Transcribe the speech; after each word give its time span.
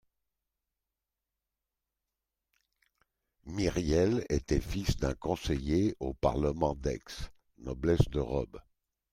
Myriel 3.45 4.25
était 4.29 4.59
fils 4.59 4.97
d'un 4.97 5.13
conseiller 5.13 5.95
au 5.99 6.15
parlement 6.15 6.73
d'Aix, 6.73 7.03
noblesse 7.59 8.09
de 8.09 8.19
robe 8.19 8.59